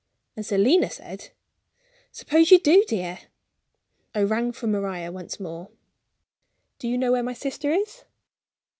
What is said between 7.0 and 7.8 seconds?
where my sister